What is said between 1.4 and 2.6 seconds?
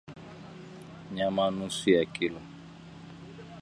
nusu ya kilo